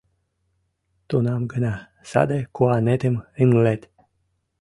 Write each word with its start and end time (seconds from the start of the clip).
Тунам 1.07 1.41
гына 1.51 1.73
саде 2.09 2.39
куанетым 2.55 3.15
ыҥлет... 3.41 3.81